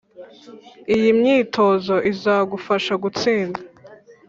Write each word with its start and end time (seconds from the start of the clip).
Iyi 0.95 1.09
myitozo 1.19 1.95
izagufasha 2.11 2.93
gutsinda 3.03 3.59